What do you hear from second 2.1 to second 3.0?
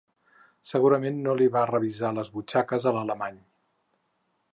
les butxaques a